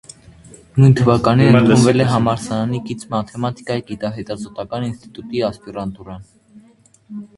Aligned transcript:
Նույն 0.77 0.95
թվականին 0.99 1.57
ընդունվել 1.59 2.03
է 2.05 2.07
համալսարանին 2.13 2.83
կից 2.87 3.05
մաթեմատիկայի 3.11 3.85
գիտահետազոտական 3.91 4.89
ինստիտուտի 4.89 5.45
ասպիրանտուրան։ 5.51 6.25